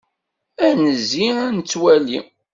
Ad 0.67 0.71
d-nezzi, 0.75 1.29
ad 1.45 1.51
nettwali. 1.55 2.19